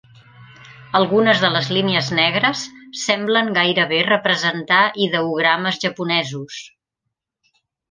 [0.99, 2.63] Algunes de les línies negres
[3.01, 6.61] semblen gairebé representar ideogrames japonesos.